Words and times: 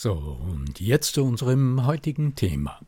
So, 0.00 0.12
und 0.12 0.78
jetzt 0.78 1.14
zu 1.14 1.24
unserem 1.24 1.84
heutigen 1.84 2.36
Thema. 2.36 2.78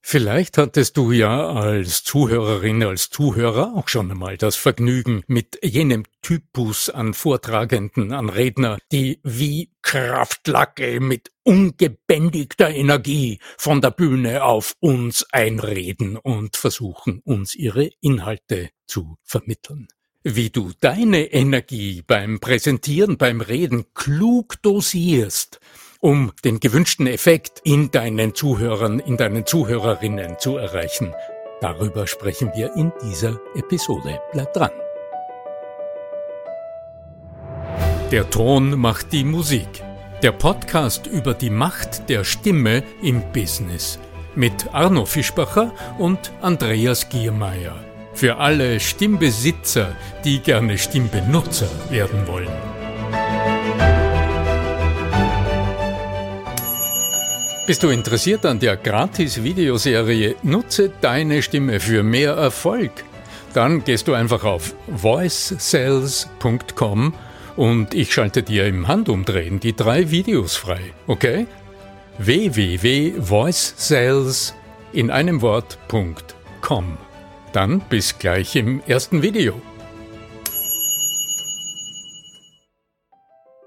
Vielleicht 0.00 0.56
hattest 0.56 0.96
du 0.96 1.10
ja 1.10 1.48
als 1.48 2.04
Zuhörerin, 2.04 2.84
als 2.84 3.10
Zuhörer 3.10 3.74
auch 3.74 3.88
schon 3.88 4.08
einmal 4.08 4.36
das 4.36 4.54
Vergnügen 4.54 5.24
mit 5.26 5.58
jenem 5.64 6.04
Typus 6.22 6.90
an 6.90 7.12
Vortragenden, 7.12 8.12
an 8.12 8.28
Redner, 8.28 8.78
die 8.92 9.18
wie 9.24 9.72
Kraftlacke 9.82 11.00
mit 11.00 11.32
ungebändigter 11.42 12.70
Energie 12.70 13.40
von 13.58 13.80
der 13.80 13.90
Bühne 13.90 14.44
auf 14.44 14.74
uns 14.78 15.26
einreden 15.32 16.16
und 16.16 16.56
versuchen, 16.56 17.20
uns 17.24 17.56
ihre 17.56 17.90
Inhalte 18.00 18.70
zu 18.86 19.16
vermitteln. 19.24 19.88
Wie 20.22 20.50
du 20.50 20.70
deine 20.80 21.32
Energie 21.32 22.02
beim 22.06 22.38
Präsentieren, 22.38 23.18
beim 23.18 23.40
Reden 23.40 23.86
klug 23.92 24.62
dosierst, 24.62 25.58
um 26.04 26.32
den 26.44 26.60
gewünschten 26.60 27.06
Effekt 27.06 27.62
in 27.64 27.90
deinen 27.90 28.34
Zuhörern, 28.34 28.98
in 28.98 29.16
deinen 29.16 29.46
Zuhörerinnen 29.46 30.38
zu 30.38 30.58
erreichen. 30.58 31.14
Darüber 31.62 32.06
sprechen 32.06 32.52
wir 32.54 32.76
in 32.76 32.92
dieser 33.02 33.40
Episode. 33.56 34.20
Bleib 34.30 34.52
dran. 34.52 34.70
Der 38.10 38.28
Ton 38.28 38.78
macht 38.78 39.14
die 39.14 39.24
Musik. 39.24 39.82
Der 40.22 40.32
Podcast 40.32 41.06
über 41.06 41.32
die 41.32 41.48
Macht 41.48 42.10
der 42.10 42.24
Stimme 42.24 42.82
im 43.00 43.22
Business. 43.32 43.98
Mit 44.34 44.74
Arno 44.74 45.06
Fischbacher 45.06 45.72
und 45.96 46.32
Andreas 46.42 47.08
Giermeier. 47.08 47.82
Für 48.12 48.36
alle 48.36 48.78
Stimmbesitzer, 48.78 49.96
die 50.22 50.40
gerne 50.40 50.76
Stimmbenutzer 50.76 51.70
werden 51.88 52.26
wollen. 52.26 52.83
Bist 57.66 57.82
du 57.82 57.88
interessiert 57.88 58.44
an 58.44 58.58
der 58.58 58.76
Gratis-Videoserie 58.76 60.36
Nutze 60.42 60.92
deine 61.00 61.40
Stimme 61.40 61.80
für 61.80 62.02
mehr 62.02 62.32
Erfolg? 62.32 62.92
Dann 63.54 63.82
gehst 63.84 64.06
du 64.06 64.12
einfach 64.12 64.44
auf 64.44 64.74
voicesales.com 64.86 67.14
und 67.56 67.94
ich 67.94 68.12
schalte 68.12 68.42
dir 68.42 68.66
im 68.66 68.86
Handumdrehen 68.86 69.60
die 69.60 69.74
drei 69.74 70.10
Videos 70.10 70.56
frei, 70.56 70.92
okay? 71.06 71.46
www.voicesales 72.18 74.52
in 74.92 75.10
einem 75.10 75.40
Wort.com. 75.40 76.98
Dann 77.54 77.80
bis 77.88 78.18
gleich 78.18 78.56
im 78.56 78.82
ersten 78.86 79.22
Video. 79.22 79.58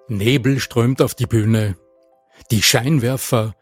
Nebel 0.08 0.59
strömt 0.59 1.02
auf 1.02 1.16
die 1.16 1.25
Bühne. 1.25 1.78
Die 2.52 2.62
Scheinwerfer 2.62 3.56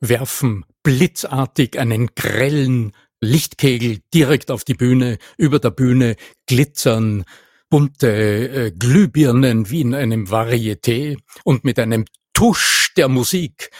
werfen 0.00 0.64
blitzartig 0.82 1.78
einen 1.78 2.14
grellen 2.14 2.92
Lichtkegel 3.20 4.00
direkt 4.14 4.50
auf 4.50 4.64
die 4.64 4.74
Bühne, 4.74 5.18
über 5.36 5.58
der 5.58 5.70
Bühne 5.70 6.16
glitzern 6.46 7.24
bunte 7.68 8.08
äh, 8.08 8.72
Glühbirnen 8.72 9.70
wie 9.70 9.82
in 9.82 9.94
einem 9.94 10.24
Varieté 10.26 11.18
und 11.44 11.64
mit 11.64 11.78
einem 11.78 12.04
Tusch 12.32 12.92
der 12.96 13.08
Musik 13.08 13.70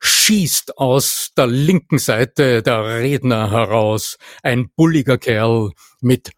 schießt 0.00 0.78
aus 0.78 1.32
der 1.36 1.46
linken 1.46 1.98
Seite 1.98 2.62
der 2.62 3.00
Redner 3.00 3.50
heraus 3.50 4.16
ein 4.42 4.70
bulliger 4.74 5.18
Kerl 5.18 5.72
mit 6.00 6.32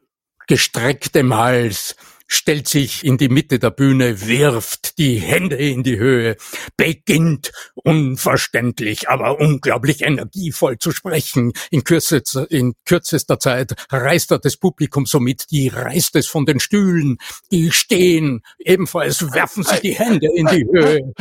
gestrecktem 0.46 1.34
Hals, 1.34 1.94
stellt 2.30 2.68
sich 2.68 3.04
in 3.04 3.18
die 3.18 3.28
Mitte 3.28 3.58
der 3.58 3.70
Bühne, 3.70 4.26
wirft 4.26 4.98
die 4.98 5.16
Hände 5.16 5.56
in 5.56 5.82
die 5.82 5.98
Höhe, 5.98 6.36
beginnt 6.76 7.50
unverständlich, 7.74 9.08
aber 9.08 9.40
unglaublich 9.40 10.02
energievoll 10.02 10.78
zu 10.78 10.92
sprechen. 10.92 11.52
In, 11.70 11.82
Kürze, 11.82 12.22
in 12.48 12.74
kürzester 12.84 13.40
Zeit 13.40 13.74
reißt 13.90 14.30
er 14.30 14.38
das 14.38 14.56
Publikum 14.56 15.06
somit, 15.06 15.50
die 15.50 15.68
reißt 15.68 16.14
es 16.16 16.28
von 16.28 16.46
den 16.46 16.60
Stühlen, 16.60 17.18
die 17.50 17.72
stehen, 17.72 18.42
ebenfalls 18.58 19.32
werfen 19.32 19.64
sich 19.64 19.80
die 19.80 19.94
Hände 19.94 20.28
in 20.32 20.46
die 20.46 20.64
Höhe. 20.72 21.12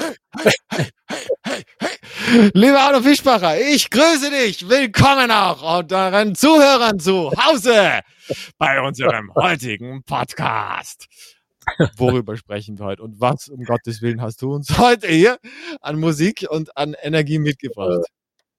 Lieber 2.53 2.81
Arno 2.81 3.01
Fischbacher, 3.01 3.59
ich 3.59 3.89
grüße 3.89 4.29
dich. 4.29 4.69
Willkommen 4.69 5.31
auch 5.31 5.79
unseren 5.79 6.35
Zuhörern 6.35 6.99
zu 6.99 7.31
Hause 7.31 8.01
bei 8.57 8.81
unserem 8.81 9.33
heutigen 9.35 10.03
Podcast. 10.03 11.07
Worüber 11.97 12.37
sprechen 12.37 12.79
wir 12.79 12.85
heute 12.85 13.03
und 13.03 13.19
was 13.19 13.47
um 13.49 13.63
Gottes 13.63 14.01
Willen 14.01 14.21
hast 14.21 14.41
du 14.41 14.53
uns 14.53 14.69
heute 14.77 15.07
hier 15.07 15.37
an 15.81 15.99
Musik 15.99 16.45
und 16.49 16.75
an 16.77 16.95
Energie 17.01 17.39
mitgebracht? 17.39 18.05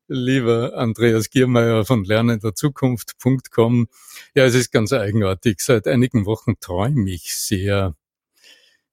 Lieber 0.09 0.77
Andreas 0.77 1.31
Giermeier 1.31 1.85
von 1.85 2.05
lernenderzukunft.com. 2.05 3.87
Ja, 4.35 4.45
es 4.45 4.55
ist 4.55 4.73
ganz 4.73 4.93
eigenartig. 4.93 5.61
Seit 5.61 5.87
einigen 5.87 6.27
Wochen 6.27 6.59
träume 6.59 7.09
ich 7.11 7.35
sehr, 7.37 7.95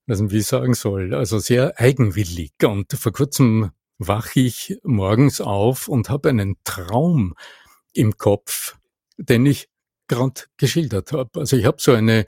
also 0.06 0.30
wie 0.30 0.38
ich 0.38 0.46
sagen 0.46 0.74
soll, 0.74 1.14
also 1.14 1.40
sehr 1.40 1.78
eigenwillig. 1.80 2.52
Und 2.62 2.92
vor 2.92 3.12
kurzem 3.12 3.72
wache 3.98 4.38
ich 4.40 4.78
morgens 4.84 5.40
auf 5.40 5.88
und 5.88 6.08
habe 6.08 6.28
einen 6.28 6.56
Traum 6.62 7.34
im 7.92 8.16
Kopf, 8.16 8.76
den 9.16 9.44
ich 9.44 9.68
gerade 10.08 10.42
geschildert 10.56 11.12
habe. 11.12 11.40
Also 11.40 11.56
ich 11.56 11.64
habe 11.64 11.76
so 11.80 11.92
eine 11.92 12.26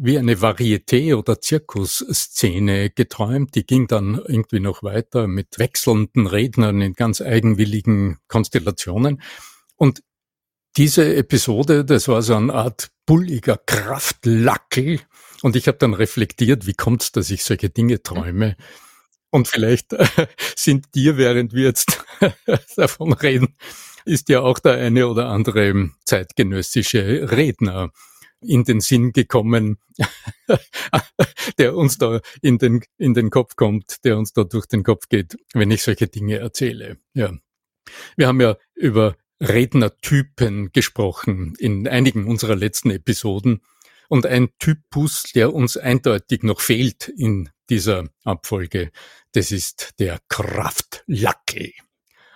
wie 0.00 0.16
eine 0.16 0.36
Varieté 0.36 1.16
oder 1.16 1.40
Zirkusszene 1.40 2.90
geträumt. 2.90 3.56
Die 3.56 3.66
ging 3.66 3.88
dann 3.88 4.14
irgendwie 4.14 4.60
noch 4.60 4.84
weiter 4.84 5.26
mit 5.26 5.58
wechselnden 5.58 6.28
Rednern 6.28 6.80
in 6.80 6.92
ganz 6.92 7.20
eigenwilligen 7.20 8.18
Konstellationen. 8.28 9.20
Und 9.74 10.02
diese 10.76 11.16
Episode, 11.16 11.84
das 11.84 12.06
war 12.06 12.22
so 12.22 12.36
eine 12.36 12.54
Art 12.54 12.90
bulliger 13.06 13.56
Kraftlackel. 13.56 15.00
Und 15.42 15.56
ich 15.56 15.66
habe 15.66 15.78
dann 15.78 15.94
reflektiert, 15.94 16.66
wie 16.66 16.74
kommt 16.74 17.02
es, 17.02 17.12
dass 17.12 17.30
ich 17.30 17.42
solche 17.42 17.68
Dinge 17.68 18.00
träume? 18.00 18.56
Und 19.30 19.48
vielleicht 19.48 19.96
sind 20.56 20.94
dir, 20.94 21.16
während 21.16 21.52
wir 21.52 21.64
jetzt 21.64 22.04
davon 22.76 23.12
reden, 23.12 23.56
ist 24.08 24.28
ja 24.28 24.40
auch 24.40 24.58
der 24.58 24.74
eine 24.74 25.06
oder 25.06 25.28
andere 25.28 25.90
zeitgenössische 26.04 27.30
Redner 27.30 27.92
in 28.40 28.64
den 28.64 28.80
Sinn 28.80 29.12
gekommen, 29.12 29.78
der 31.58 31.76
uns 31.76 31.98
da 31.98 32.20
in 32.40 32.58
den, 32.58 32.82
in 32.96 33.14
den 33.14 33.30
Kopf 33.30 33.56
kommt, 33.56 34.04
der 34.04 34.16
uns 34.16 34.32
da 34.32 34.44
durch 34.44 34.66
den 34.66 34.84
Kopf 34.84 35.08
geht, 35.08 35.36
wenn 35.54 35.70
ich 35.70 35.82
solche 35.82 36.06
Dinge 36.06 36.38
erzähle. 36.38 36.98
Ja. 37.14 37.32
Wir 38.16 38.28
haben 38.28 38.40
ja 38.40 38.56
über 38.74 39.16
Rednertypen 39.40 40.72
gesprochen 40.72 41.54
in 41.58 41.86
einigen 41.86 42.26
unserer 42.26 42.56
letzten 42.56 42.90
Episoden. 42.90 43.62
Und 44.08 44.24
ein 44.24 44.48
Typus, 44.58 45.24
der 45.34 45.52
uns 45.52 45.76
eindeutig 45.76 46.42
noch 46.42 46.60
fehlt 46.60 47.08
in 47.08 47.50
dieser 47.68 48.08
Abfolge, 48.24 48.90
das 49.32 49.52
ist 49.52 49.94
der 49.98 50.18
Kraftlackel. 50.28 51.72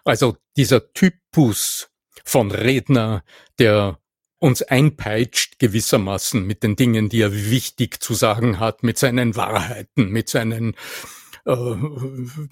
Also 0.04 0.36
dieser 0.56 0.92
Typus 0.92 1.90
von 2.24 2.50
Redner, 2.50 3.24
der 3.58 3.98
uns 4.38 4.62
einpeitscht 4.62 5.58
gewissermaßen 5.60 6.44
mit 6.44 6.64
den 6.64 6.74
Dingen, 6.74 7.08
die 7.08 7.20
er 7.20 7.32
wichtig 7.32 8.02
zu 8.02 8.14
sagen 8.14 8.58
hat, 8.58 8.82
mit 8.82 8.98
seinen 8.98 9.36
Wahrheiten, 9.36 10.10
mit 10.10 10.28
seinen 10.28 10.74
äh, 11.44 11.74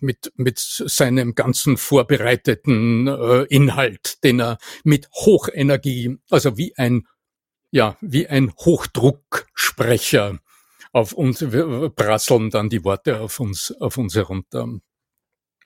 mit, 0.00 0.32
mit 0.36 0.58
seinem 0.58 1.34
ganzen 1.34 1.76
vorbereiteten 1.76 3.08
äh, 3.08 3.42
Inhalt, 3.44 4.22
den 4.24 4.40
er 4.40 4.58
mit 4.84 5.08
Hochenergie, 5.12 6.18
also 6.28 6.56
wie 6.56 6.76
ein, 6.76 7.06
ja, 7.70 7.96
wie 8.00 8.26
ein 8.26 8.52
Hochdrucksprecher 8.52 10.38
auf 10.92 11.12
uns, 11.12 11.44
prasseln 11.94 12.50
dann 12.50 12.68
die 12.68 12.84
Worte 12.84 13.20
auf 13.20 13.38
uns, 13.38 13.72
auf 13.80 13.96
uns 13.96 14.14
herunter 14.14 14.80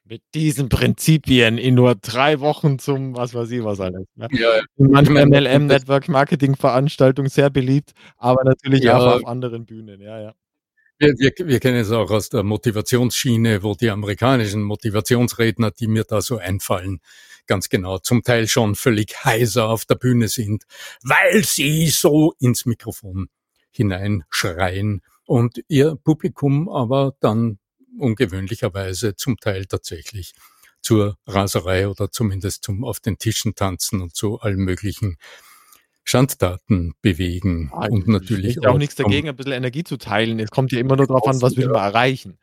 mit 0.05 0.23
diesen 0.35 0.69
Prinzipien 0.69 1.57
in 1.57 1.75
nur 1.75 1.95
drei 1.95 2.41
Wochen 2.41 2.79
zum, 2.79 3.17
was 3.17 3.35
weiß 3.35 3.51
ich 3.51 3.65
was 3.65 3.81
alles. 3.81 4.07
Ne? 4.17 4.29
Ja, 4.33 4.61
Manchmal 4.77 5.27
MLM 5.27 5.67
Network 5.67 6.09
Marketing 6.09 6.57
Veranstaltung 6.57 7.29
sehr 7.29 7.51
beliebt, 7.51 7.93
aber 8.19 8.45
natürlich 8.45 8.85
ja, 8.85 8.99
auch 8.99 9.17
auf 9.17 9.27
anderen 9.27 9.65
Bühnen. 9.65 10.01
Ja, 10.01 10.21
ja. 10.21 10.35
Wir, 10.99 11.15
wir, 11.19 11.33
wir 11.47 11.59
kennen 11.59 11.79
es 11.79 11.91
auch 11.91 12.11
aus 12.11 12.29
der 12.29 12.45
Motivationsschiene, 12.45 13.63
wo 13.63 13.75
die 13.75 13.91
amerikanischen 13.91 14.63
Motivationsredner, 14.63 15.71
die 15.73 15.89
mir 15.89 16.05
da 16.05 16.21
so 16.21 16.37
einfallen, 16.37 17.01
ganz 17.47 17.69
genau, 17.69 17.99
zum 17.99 18.23
Teil 18.23 18.47
schon 18.47 18.75
völlig 18.75 19.25
heiser 19.25 19.69
auf 19.69 19.87
der 19.87 19.97
Bühne 19.97 20.29
sind, 20.29 20.65
weil 21.03 21.43
sie 21.45 21.89
so 21.89 22.35
ins 22.39 22.65
Mikrofon 22.65 23.29
hineinschreien 23.71 25.03
und 25.27 25.65
ihr 25.69 25.97
Publikum 25.97 26.69
aber 26.69 27.17
dann 27.21 27.59
ungewöhnlicherweise 27.99 29.17
zum 29.17 29.37
Teil 29.39 29.67
tatsächlich 29.67 30.35
zur 30.81 31.17
Raserei 31.27 31.89
oder 31.89 32.11
zumindest 32.11 32.65
zum 32.65 32.85
auf 32.85 33.01
den 33.01 33.19
Tischen 33.19 33.55
tanzen 33.55 34.03
und 34.03 34.15
zu 34.15 34.41
allen 34.41 34.59
möglichen 34.59 35.17
Schandtaten 36.05 36.95
bewegen. 37.01 37.71
Ah, 37.73 37.87
und 37.89 38.07
natürlich 38.07 38.61
auch, 38.61 38.75
auch 38.75 38.79
nichts 38.79 38.95
dagegen, 38.95 39.29
ein 39.29 39.37
bisschen 39.37 39.53
Energie 39.53 39.85
zu 39.85 39.97
teilen. 39.97 40.39
Es 40.39 40.51
kommt 40.51 40.71
ja 40.73 40.79
immer 40.79 40.97
nur 40.97 41.07
darauf 41.07 41.27
an, 41.27 41.41
was 41.41 41.57
will 41.57 41.69
man 41.69 41.83
erreichen. 41.83 42.39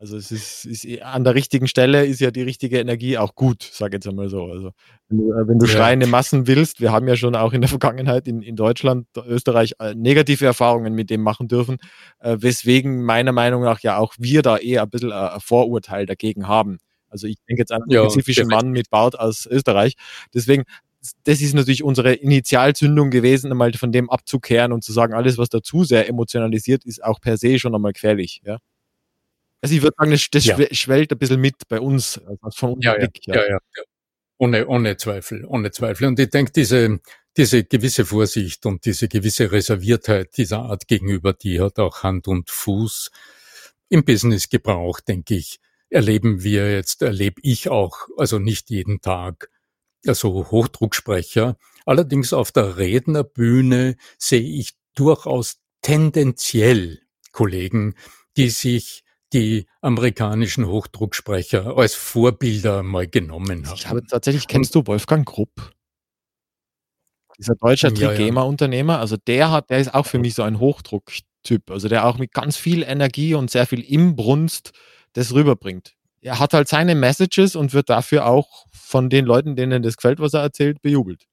Also 0.00 0.16
es 0.16 0.32
ist, 0.32 0.64
ist, 0.64 1.02
an 1.02 1.24
der 1.24 1.34
richtigen 1.34 1.68
Stelle 1.68 2.06
ist 2.06 2.22
ja 2.22 2.30
die 2.30 2.40
richtige 2.40 2.78
Energie 2.78 3.18
auch 3.18 3.34
gut, 3.34 3.62
sage 3.62 3.98
jetzt 3.98 4.08
einmal 4.08 4.30
so. 4.30 4.46
Also 4.46 4.70
wenn 5.10 5.18
du, 5.18 5.32
äh, 5.34 5.46
wenn 5.46 5.58
du 5.58 5.66
ja. 5.66 5.72
schreiende 5.72 6.06
Massen 6.06 6.46
willst, 6.46 6.80
wir 6.80 6.90
haben 6.90 7.06
ja 7.06 7.16
schon 7.16 7.36
auch 7.36 7.52
in 7.52 7.60
der 7.60 7.68
Vergangenheit 7.68 8.26
in, 8.26 8.40
in 8.40 8.56
Deutschland, 8.56 9.08
Österreich 9.26 9.74
äh, 9.78 9.94
negative 9.94 10.46
Erfahrungen 10.46 10.94
mit 10.94 11.10
dem 11.10 11.20
machen 11.20 11.48
dürfen, 11.48 11.76
äh, 12.20 12.38
weswegen 12.40 13.04
meiner 13.04 13.32
Meinung 13.32 13.62
nach 13.62 13.80
ja 13.80 13.98
auch 13.98 14.14
wir 14.18 14.40
da 14.40 14.56
eher 14.56 14.84
ein 14.84 14.88
bisschen 14.88 15.12
ein 15.12 15.38
Vorurteil 15.38 16.06
dagegen 16.06 16.48
haben. 16.48 16.78
Also 17.10 17.26
ich 17.26 17.36
denke 17.46 17.60
jetzt 17.60 17.72
an 17.72 17.82
einen 17.82 17.90
ja, 17.90 18.04
spezifischen 18.04 18.48
Mann 18.48 18.70
mit 18.70 18.88
Bart 18.88 19.18
aus 19.18 19.44
Österreich. 19.44 19.96
Deswegen, 20.32 20.64
das 21.24 21.42
ist 21.42 21.52
natürlich 21.52 21.84
unsere 21.84 22.14
Initialzündung 22.14 23.10
gewesen, 23.10 23.50
einmal 23.50 23.74
von 23.74 23.92
dem 23.92 24.08
abzukehren 24.08 24.72
und 24.72 24.82
zu 24.82 24.92
sagen, 24.92 25.12
alles, 25.12 25.36
was 25.36 25.50
dazu 25.50 25.84
sehr 25.84 26.08
emotionalisiert, 26.08 26.86
ist 26.86 27.04
auch 27.04 27.20
per 27.20 27.36
se 27.36 27.58
schon 27.58 27.74
einmal 27.74 27.92
gefährlich. 27.92 28.40
Ja? 28.46 28.60
Also 29.62 29.74
ich 29.74 29.82
würde 29.82 29.94
sagen, 29.98 30.10
das, 30.10 30.28
das 30.30 30.44
ja. 30.44 30.56
schwellt 30.72 31.12
ein 31.12 31.18
bisschen 31.18 31.40
mit 31.40 31.68
bei 31.68 31.80
uns, 31.80 32.18
also 32.18 32.50
von 32.54 32.72
uns 32.74 32.84
ja, 32.84 32.94
Blick, 32.94 33.26
ja. 33.26 33.34
Ja, 33.36 33.42
ja, 33.42 33.58
ja. 33.76 33.82
Ohne, 34.38 34.66
ohne 34.66 34.96
Zweifel, 34.96 35.44
ohne 35.44 35.70
Zweifel. 35.70 36.06
Und 36.06 36.18
ich 36.18 36.30
denke, 36.30 36.52
diese, 36.52 36.98
diese 37.36 37.64
gewisse 37.64 38.06
Vorsicht 38.06 38.64
und 38.64 38.86
diese 38.86 39.06
gewisse 39.06 39.52
Reserviertheit 39.52 40.36
dieser 40.38 40.60
Art 40.60 40.88
gegenüber, 40.88 41.34
die 41.34 41.60
hat 41.60 41.78
auch 41.78 42.02
Hand 42.02 42.26
und 42.26 42.48
Fuß 42.48 43.10
im 43.90 44.04
Businessgebrauch, 44.04 45.00
denke 45.00 45.34
ich, 45.34 45.60
erleben 45.90 46.42
wir 46.42 46.72
jetzt, 46.72 47.02
erlebe 47.02 47.40
ich 47.42 47.68
auch, 47.68 48.08
also 48.16 48.38
nicht 48.38 48.70
jeden 48.70 49.00
Tag, 49.00 49.50
also 50.06 50.50
Hochdrucksprecher. 50.50 51.58
Allerdings 51.84 52.32
auf 52.32 52.52
der 52.52 52.78
Rednerbühne 52.78 53.96
sehe 54.16 54.40
ich 54.40 54.70
durchaus 54.94 55.60
tendenziell 55.82 57.00
Kollegen, 57.32 57.94
die 58.36 58.50
sich 58.50 59.04
die 59.32 59.66
amerikanischen 59.80 60.66
Hochdrucksprecher 60.66 61.76
als 61.76 61.94
Vorbilder 61.94 62.82
mal 62.82 63.06
genommen 63.06 63.66
haben. 63.66 63.76
Ich 63.76 63.88
habe 63.88 64.04
tatsächlich, 64.04 64.46
kennst 64.46 64.74
du 64.74 64.86
Wolfgang 64.86 65.26
Grupp? 65.26 65.72
Dieser 67.38 67.54
deutsche 67.54 67.92
Trigema-Unternehmer, 67.94 68.98
also 68.98 69.16
der 69.16 69.50
hat, 69.50 69.70
der 69.70 69.78
ist 69.78 69.94
auch 69.94 70.06
für 70.06 70.18
mich 70.18 70.34
so 70.34 70.42
ein 70.42 70.58
Hochdrucktyp, 70.58 71.70
also 71.70 71.88
der 71.88 72.06
auch 72.06 72.18
mit 72.18 72.32
ganz 72.32 72.56
viel 72.56 72.82
Energie 72.82 73.34
und 73.34 73.50
sehr 73.50 73.66
viel 73.66 73.80
Imbrunst 73.80 74.72
das 75.14 75.32
rüberbringt. 75.32 75.94
Er 76.20 76.38
hat 76.38 76.52
halt 76.52 76.68
seine 76.68 76.94
Messages 76.94 77.56
und 77.56 77.72
wird 77.72 77.88
dafür 77.88 78.26
auch 78.26 78.66
von 78.72 79.08
den 79.08 79.24
Leuten, 79.24 79.56
denen 79.56 79.82
das 79.82 79.96
gefällt, 79.96 80.20
was 80.20 80.34
er 80.34 80.42
erzählt, 80.42 80.82
bejubelt. 80.82 81.26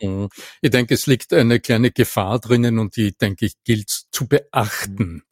Mhm. 0.00 0.28
Ich 0.60 0.70
denke, 0.70 0.94
es 0.94 1.06
liegt 1.06 1.32
eine 1.32 1.60
kleine 1.60 1.90
Gefahr 1.90 2.38
drinnen 2.38 2.78
und 2.78 2.96
die, 2.96 3.16
denke 3.16 3.46
ich, 3.46 3.54
gilt 3.64 3.88
zu 3.88 4.28
beachten. 4.28 5.22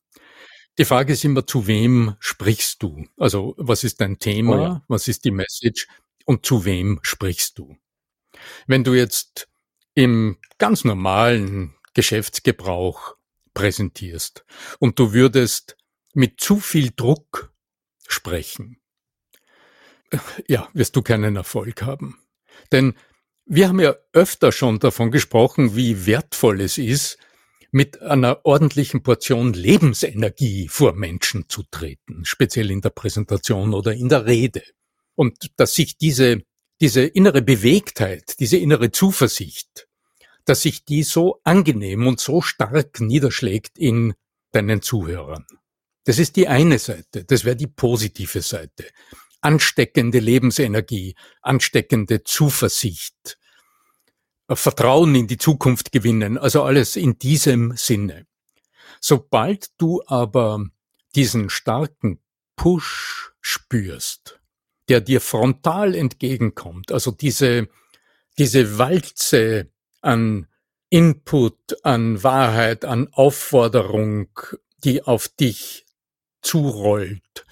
Die 0.78 0.84
Frage 0.84 1.14
ist 1.14 1.24
immer, 1.24 1.46
zu 1.46 1.66
wem 1.66 2.16
sprichst 2.18 2.82
du? 2.82 3.06
Also, 3.16 3.54
was 3.56 3.84
ist 3.84 4.00
dein 4.00 4.18
Thema? 4.18 4.56
Oh 4.56 4.60
ja. 4.60 4.84
Was 4.88 5.08
ist 5.08 5.24
die 5.24 5.30
Message? 5.30 5.88
Und 6.24 6.44
zu 6.44 6.64
wem 6.64 6.98
sprichst 7.02 7.58
du? 7.58 7.76
Wenn 8.66 8.84
du 8.84 8.94
jetzt 8.94 9.48
im 9.94 10.36
ganz 10.58 10.84
normalen 10.84 11.74
Geschäftsgebrauch 11.94 13.16
präsentierst 13.54 14.44
und 14.78 14.98
du 14.98 15.14
würdest 15.14 15.76
mit 16.12 16.40
zu 16.40 16.60
viel 16.60 16.90
Druck 16.94 17.54
sprechen, 18.06 18.80
ja, 20.46 20.68
wirst 20.74 20.94
du 20.96 21.02
keinen 21.02 21.36
Erfolg 21.36 21.82
haben. 21.82 22.18
Denn 22.72 22.94
wir 23.46 23.68
haben 23.68 23.80
ja 23.80 23.94
öfter 24.12 24.52
schon 24.52 24.78
davon 24.78 25.10
gesprochen, 25.10 25.76
wie 25.76 26.06
wertvoll 26.06 26.60
es 26.60 26.78
ist, 26.78 27.18
mit 27.70 28.00
einer 28.02 28.40
ordentlichen 28.44 29.02
Portion 29.02 29.52
Lebensenergie 29.52 30.68
vor 30.68 30.94
Menschen 30.94 31.48
zu 31.48 31.62
treten, 31.70 32.24
speziell 32.24 32.70
in 32.70 32.80
der 32.80 32.90
Präsentation 32.90 33.74
oder 33.74 33.92
in 33.92 34.08
der 34.08 34.26
Rede. 34.26 34.62
Und 35.14 35.50
dass 35.56 35.74
sich 35.74 35.96
diese, 35.96 36.42
diese 36.80 37.02
innere 37.02 37.42
Bewegtheit, 37.42 38.38
diese 38.38 38.56
innere 38.56 38.92
Zuversicht, 38.92 39.88
dass 40.44 40.62
sich 40.62 40.84
die 40.84 41.02
so 41.02 41.40
angenehm 41.42 42.06
und 42.06 42.20
so 42.20 42.40
stark 42.40 43.00
niederschlägt 43.00 43.78
in 43.78 44.14
deinen 44.52 44.80
Zuhörern. 44.80 45.46
Das 46.04 46.18
ist 46.18 46.36
die 46.36 46.46
eine 46.46 46.78
Seite, 46.78 47.24
das 47.24 47.44
wäre 47.44 47.56
die 47.56 47.66
positive 47.66 48.40
Seite. 48.40 48.86
Ansteckende 49.40 50.20
Lebensenergie, 50.20 51.14
ansteckende 51.42 52.22
Zuversicht, 52.22 53.38
Vertrauen 54.48 55.14
in 55.14 55.26
die 55.26 55.38
Zukunft 55.38 55.90
gewinnen, 55.90 56.38
also 56.38 56.62
alles 56.62 56.96
in 56.96 57.18
diesem 57.18 57.76
Sinne. 57.76 58.26
Sobald 59.00 59.70
du 59.78 60.02
aber 60.06 60.64
diesen 61.14 61.50
starken 61.50 62.20
Push 62.54 63.32
spürst, 63.40 64.40
der 64.88 65.00
dir 65.00 65.20
frontal 65.20 65.94
entgegenkommt, 65.94 66.92
also 66.92 67.10
diese, 67.10 67.68
diese 68.38 68.78
Walze 68.78 69.70
an 70.00 70.46
Input, 70.90 71.84
an 71.84 72.22
Wahrheit, 72.22 72.84
an 72.84 73.08
Aufforderung, 73.12 74.28
die 74.84 75.02
auf 75.02 75.28
dich 75.28 75.86
zurollt, 76.40 77.46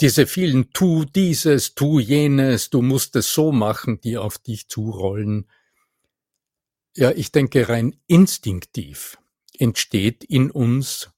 diese 0.00 0.26
vielen 0.26 0.72
tu 0.72 1.04
dieses, 1.04 1.74
tu 1.74 2.00
jenes, 2.00 2.70
du 2.70 2.80
musst 2.82 3.16
es 3.16 3.32
so 3.32 3.52
machen, 3.52 4.00
die 4.00 4.16
auf 4.16 4.38
dich 4.38 4.68
zurollen, 4.68 5.46
ja, 7.00 7.10
ich 7.10 7.32
denke 7.32 7.68
rein 7.68 7.96
instinktiv 8.06 9.18
entsteht 9.58 10.22
in 10.22 10.50
uns 10.50 11.10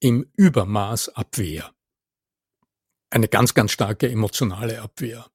im 0.00 0.26
Übermaß 0.36 1.10
Abwehr. 1.10 1.72
Eine 3.10 3.28
ganz, 3.28 3.54
ganz 3.54 3.72
starke 3.72 4.08
emotionale 4.08 4.80
Abwehr. 4.80 5.26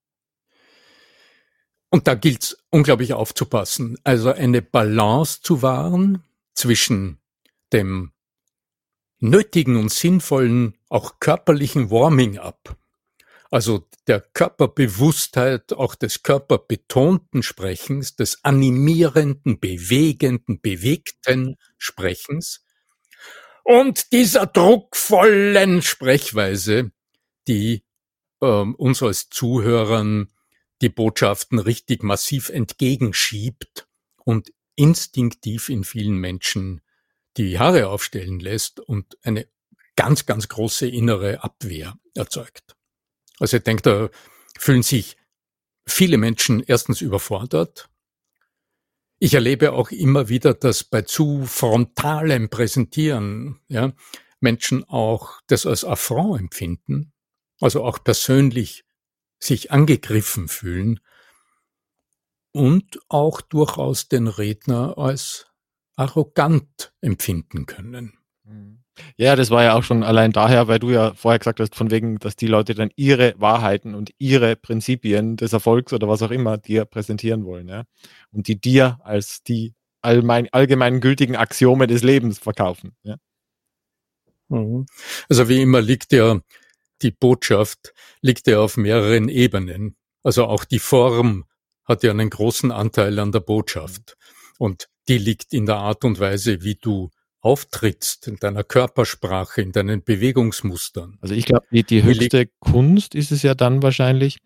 Und 1.90 2.08
da 2.08 2.16
gilt 2.16 2.44
es 2.44 2.66
unglaublich 2.70 3.14
aufzupassen, 3.14 3.98
also 4.04 4.32
eine 4.32 4.62
Balance 4.62 5.42
zu 5.42 5.62
wahren 5.62 6.24
zwischen 6.54 7.20
dem 7.74 8.12
nötigen 9.20 9.76
und 9.76 9.92
sinnvollen, 9.92 10.78
auch 10.90 11.20
körperlichen 11.20 11.90
Warming-up, 11.90 12.78
also 13.52 13.88
der 14.08 14.22
Körperbewusstheit, 14.22 15.74
auch 15.74 15.96
des 15.96 16.24
körperbetonten 16.24 17.44
Sprechens, 17.44 18.16
des 18.16 18.44
animierenden, 18.44 19.60
bewegenden, 19.60 20.62
bewegten 20.62 21.58
Sprechens 21.78 22.64
und 23.64 24.14
dieser 24.14 24.48
druckvollen 24.48 25.84
Sprechweise, 25.84 26.92
die 27.48 27.86
ähm, 28.42 28.74
uns 28.74 29.04
als 29.04 29.30
Zuhörern 29.30 30.32
die 30.82 30.90
Botschaften 30.90 31.60
richtig 31.60 32.02
massiv 32.02 32.50
entgegenschiebt 32.50 33.88
und 34.24 34.52
instinktiv 34.76 35.70
in 35.70 35.84
vielen 35.84 36.16
Menschen 36.16 36.82
die 37.38 37.60
Haare 37.60 37.90
aufstellen 37.90 38.40
lässt 38.40 38.80
und 38.80 39.18
eine 39.22 39.48
ganz, 39.96 40.26
ganz 40.26 40.48
große 40.48 40.88
innere 40.88 41.44
Abwehr 41.44 41.96
erzeugt. 42.16 42.79
Also 43.40 43.58
ich 43.58 43.64
denke, 43.64 43.82
da 43.82 44.10
fühlen 44.58 44.84
sich 44.84 45.18
viele 45.88 46.18
Menschen 46.18 46.64
erstens 46.66 47.02
überfordert. 47.02 47.90
Ich 49.18 49.34
erlebe 49.34 49.74
auch 49.74 49.92
immer 49.92 50.30
wieder, 50.30 50.54
dass 50.54 50.84
bei 50.84 51.02
zu 51.02 51.46
frontalem 51.46 52.50
Präsentieren 52.50 53.60
ja, 53.68 53.94
Menschen 54.40 54.84
auch 54.86 55.42
das 55.48 55.66
als 55.66 55.84
Affront 55.84 56.40
empfinden, 56.40 57.12
also 57.60 57.84
auch 57.84 58.04
persönlich 58.04 58.86
sich 59.40 59.72
angegriffen 59.72 60.48
fühlen 60.48 61.00
und 62.52 63.00
auch 63.10 63.42
durchaus 63.42 64.08
den 64.08 64.28
Redner 64.28 64.98
als 64.98 65.48
arrogant 65.96 66.94
empfinden 67.02 67.66
können. 67.66 68.18
Mhm. 68.44 68.84
Ja, 69.18 69.36
das 69.36 69.52
war 69.52 69.64
ja 69.64 69.76
auch 69.76 69.84
schon 69.84 70.04
allein 70.04 70.32
daher, 70.32 70.68
weil 70.68 70.80
du 70.80 70.92
ja 70.92 71.14
vorher 71.14 71.40
gesagt 71.40 71.60
hast, 71.60 71.76
von 71.76 71.92
wegen, 71.92 72.18
dass 72.20 72.36
die 72.36 72.48
Leute 72.48 72.76
dann 72.76 72.92
ihre 72.96 73.34
Wahrheiten 73.38 73.96
und 73.96 74.12
ihre 74.18 74.56
Prinzipien 74.56 75.38
des 75.38 75.54
Erfolgs 75.54 75.94
oder 75.94 76.08
was 76.08 76.22
auch 76.22 76.32
immer 76.32 76.58
dir 76.58 76.86
präsentieren 76.86 77.46
wollen, 77.46 77.68
ja. 77.68 77.84
Und 78.32 78.48
die 78.48 78.60
dir 78.60 79.00
als 79.04 79.44
die 79.44 79.74
allgemein, 80.02 80.48
allgemein 80.52 81.02
gültigen 81.02 81.36
Axiome 81.36 81.88
des 81.88 82.04
Lebens 82.04 82.40
verkaufen, 82.40 82.96
ja. 83.04 83.18
Mhm. 84.50 84.86
Also 85.30 85.48
wie 85.50 85.62
immer 85.62 85.82
liegt 85.82 86.12
ja 86.12 86.40
die 87.02 87.12
Botschaft, 87.12 87.94
liegt 88.22 88.48
ja 88.48 88.60
auf 88.60 88.78
mehreren 88.78 89.30
Ebenen. 89.30 89.96
Also 90.24 90.46
auch 90.46 90.66
die 90.66 90.80
Form 90.80 91.46
hat 91.86 92.04
ja 92.04 92.12
einen 92.12 92.30
großen 92.30 92.72
Anteil 92.72 93.18
an 93.20 93.32
der 93.32 93.40
Botschaft. 93.40 94.18
Und 94.58 94.90
die 95.08 95.18
liegt 95.18 95.54
in 95.54 95.66
der 95.66 95.78
Art 95.78 96.04
und 96.04 96.20
Weise, 96.20 96.64
wie 96.64 96.76
du 96.76 97.10
auftrittst, 97.42 98.28
in 98.28 98.36
deiner 98.36 98.64
Körpersprache, 98.64 99.62
in 99.62 99.72
deinen 99.72 100.04
Bewegungsmustern. 100.04 101.18
Also 101.22 101.34
ich 101.34 101.46
glaube, 101.46 101.66
die, 101.72 101.84
die 101.84 102.04
höchste 102.04 102.48
Kunst 102.60 103.16
ist 103.16 103.32
es 103.32 103.44
ja 103.44 103.56
dann 103.56 103.82
wahrscheinlich, 103.82 104.38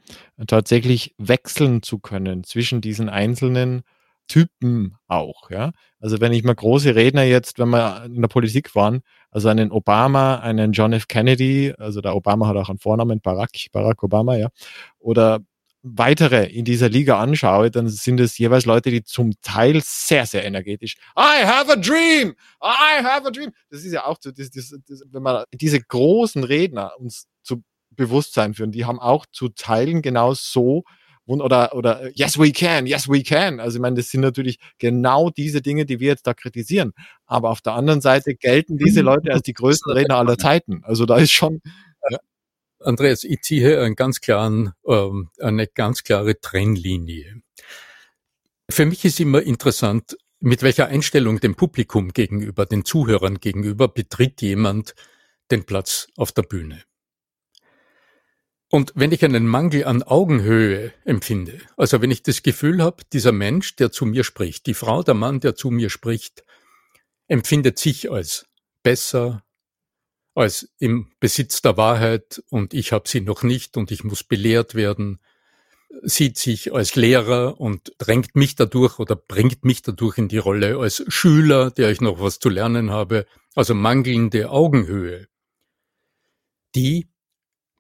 tatsächlich 0.47 1.15
wechseln 1.17 1.81
zu 1.81 2.00
können 2.00 2.43
zwischen 2.43 2.81
diesen 2.81 3.09
einzelnen 3.09 3.81
Typen 4.27 4.95
auch, 5.07 5.50
ja. 5.50 5.71
Also 6.00 6.21
wenn 6.21 6.31
ich 6.31 6.43
mal 6.43 6.55
große 6.55 6.95
Redner 6.95 7.23
jetzt, 7.23 7.59
wenn 7.59 7.69
wir 7.69 8.05
in 8.05 8.21
der 8.21 8.29
Politik 8.29 8.73
waren, 8.75 9.01
also 9.31 9.50
einen 9.50 9.71
Obama, 9.71 10.38
einen 10.38 10.71
John 10.71 10.93
F. 10.93 11.07
Kennedy, 11.07 11.73
also 11.77 12.00
der 12.00 12.15
Obama 12.15 12.47
hat 12.47 12.55
auch 12.55 12.69
einen 12.69 12.79
Vornamen, 12.79 13.19
Barack, 13.21 13.51
Barack 13.71 14.01
Obama, 14.03 14.35
ja, 14.38 14.47
oder 15.00 15.41
weitere 15.84 16.46
in 16.46 16.63
dieser 16.66 16.90
Liga 16.90 17.20
anschaue, 17.20 17.70
dann 17.70 17.90
sind 17.90 18.20
es 18.20 18.38
jeweils 18.38 18.66
Leute, 18.66 18.90
die 18.90 19.04
zum 19.04 19.34
Teil 19.42 19.82
sehr, 19.84 20.25
sehr 20.25 20.46
energetisch. 20.46 20.96
I 21.18 21.46
have 21.46 21.72
a 21.72 21.75
dream! 21.75 22.36
I 22.63 23.04
have 23.04 23.28
a 23.28 23.32
dream! 23.32 23.52
Das 23.70 23.84
ist 23.84 23.92
ja 23.92 24.06
auch 24.06 24.18
so, 24.20 24.32
das, 24.32 24.50
das, 24.50 24.74
das, 24.88 25.04
wenn 25.12 25.22
man 25.22 25.44
diese 25.54 25.82
großen 25.82 26.44
Redner 26.44 26.94
uns 26.98 27.28
zu 27.44 27.63
Bewusstsein 27.92 28.54
führen, 28.54 28.72
die 28.72 28.86
haben 28.86 29.00
auch 29.00 29.25
zu 29.32 29.50
Teilen 29.50 30.02
genau 30.02 30.34
so 30.34 30.84
oder, 31.25 31.74
oder 31.75 32.10
yes 32.16 32.38
we 32.38 32.52
can, 32.52 32.86
yes 32.86 33.08
we 33.08 33.24
can. 33.24 33.60
Also 33.60 33.78
ich 33.78 33.82
meine, 33.82 33.96
das 33.96 34.10
sind 34.10 34.22
natürlich 34.22 34.60
genau 34.78 35.30
diese 35.30 35.62
Dinge, 35.62 35.86
die 35.86 36.00
wir 36.00 36.08
jetzt 36.08 36.28
da 36.28 36.34
kritisieren. 36.34 36.94
Aber 37.25 37.50
auf 37.50 37.62
der 37.62 37.74
anderen 37.74 38.02
Seite 38.02 38.36
gelten 38.36 38.78
diese 38.78 39.02
Leute 39.02 39.32
als 39.32 39.44
die 39.44 39.54
größten 39.54 39.92
Redner 39.94 40.18
aller 40.18 40.38
Zeiten. 40.38 40.82
Also 40.84 41.06
da 41.06 41.18
ist 41.18 41.32
schon, 41.32 41.62
ja. 42.10 42.18
Andreas, 42.84 43.24
ich 43.24 43.42
ziehe 43.42 43.82
einen 43.82 43.96
ganz 43.96 44.22
klaren, 44.22 44.74
ähm, 44.88 45.30
eine 45.40 45.68
ganz 45.68 46.04
klare 46.04 46.40
Trennlinie. 46.40 47.42
Für 48.70 48.86
mich 48.86 49.06
ist 49.06 49.20
immer 49.20 49.42
interessant, 49.42 50.18
mit 50.40 50.62
welcher 50.62 50.88
Einstellung 50.88 51.40
dem 51.40 51.56
Publikum 51.56 52.10
gegenüber, 52.10 52.66
den 52.66 52.86
Zuhörern 52.86 53.40
gegenüber 53.40 53.88
betritt 53.88 54.42
jemand 54.42 54.94
den 55.52 55.66
Platz 55.66 56.08
auf 56.18 56.32
der 56.32 56.44
Bühne. 56.44 56.84
Und 58.70 58.92
wenn 58.96 59.12
ich 59.12 59.24
einen 59.24 59.46
Mangel 59.46 59.86
an 59.86 60.02
Augenhöhe 60.02 60.92
empfinde, 61.06 61.60
also 61.78 62.02
wenn 62.02 62.10
ich 62.10 62.24
das 62.24 62.42
Gefühl 62.42 62.82
habe, 62.82 63.04
dieser 63.13 63.32
Mensch, 63.32 63.75
der 63.75 63.92
zu 63.92 64.06
mir 64.06 64.24
spricht, 64.24 64.66
die 64.66 64.74
Frau, 64.74 65.04
der 65.04 65.13
Mann, 65.13 65.40
der 65.40 65.56
zu 65.56 65.70
mir 65.70 65.92
spricht, 65.92 66.44
empfindet 67.28 67.78
sich 67.78 68.12
als 68.12 68.48
besser, 68.82 69.42
als 70.36 70.70
im 70.80 71.12
Besitz 71.20 71.62
der 71.62 71.78
Wahrheit 71.78 72.44
und 72.50 72.74
ich 72.74 72.92
habe 72.92 73.08
sie 73.08 73.22
noch 73.22 73.44
nicht 73.44 73.78
und 73.78 73.92
ich 73.92 74.04
muss 74.04 74.24
belehrt 74.24 74.75
werden, 74.75 75.20
sieht 76.02 76.38
sich 76.38 76.74
als 76.74 76.96
Lehrer 76.96 77.60
und 77.60 77.94
drängt 78.00 78.36
mich 78.36 78.56
dadurch 78.56 79.00
oder 79.00 79.16
bringt 79.16 79.63
mich 79.63 79.84
dadurch 79.84 80.18
in 80.18 80.28
die 80.28 80.40
Rolle 80.40 80.78
als 80.80 81.04
Schüler, 81.08 81.70
der 81.72 81.92
ich 81.92 82.02
noch 82.02 82.20
was 82.20 82.40
zu 82.40 82.50
lernen 82.50 82.90
habe, 82.90 83.28
also 83.56 83.75
mangelnde 83.75 84.50
Augenhöhe. 84.50 85.28
Die 86.75 87.08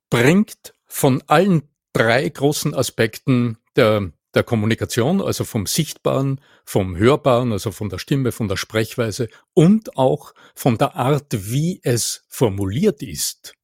bringt 0.09 0.75
von 0.85 1.23
allen 1.25 1.63
drei 1.91 2.29
großen 2.29 2.75
Aspekten 2.75 3.57
der 3.75 4.11
der 4.33 4.43
Kommunikation, 4.43 5.21
also 5.21 5.43
vom 5.43 5.65
Sichtbaren, 5.65 6.41
vom 6.65 6.97
Hörbaren, 6.97 7.51
also 7.51 7.71
von 7.71 7.89
der 7.89 7.99
Stimme, 7.99 8.31
von 8.31 8.47
der 8.47 8.57
Sprechweise 8.57 9.29
und 9.53 9.97
auch 9.97 10.33
von 10.55 10.77
der 10.77 10.95
Art, 10.95 11.27
wie 11.31 11.79
es 11.83 12.25
formuliert 12.29 13.03
ist, 13.03 13.55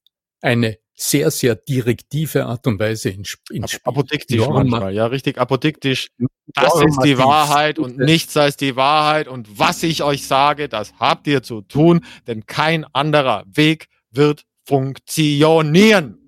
eine 0.42 0.78
sehr, 0.96 1.32
sehr 1.32 1.56
direktive 1.56 2.46
Art 2.46 2.68
und 2.68 2.80
Weise 2.80 3.10
ins, 3.10 3.38
ins 3.50 3.72
Spiel. 3.72 3.82
Apodiktisch 3.86 4.48
manchmal, 4.48 4.94
ja, 4.94 5.06
richtig 5.08 5.38
apodiktisch. 5.38 6.10
Das 6.54 6.74
ist 6.82 7.00
die 7.04 7.18
Wahrheit 7.18 7.80
und 7.80 7.98
nichts 7.98 8.36
als 8.36 8.58
die 8.58 8.76
Wahrheit 8.76 9.28
und 9.28 9.58
was 9.58 9.82
ich 9.84 10.04
euch 10.04 10.28
sage, 10.28 10.68
das 10.68 10.94
habt 11.00 11.28
ihr 11.28 11.42
zu 11.42 11.62
tun, 11.62 12.02
denn 12.28 12.46
kein 12.46 12.86
anderer 12.94 13.46
Weg 13.48 13.88
wird 14.12 14.46
funktionieren. 14.66 16.19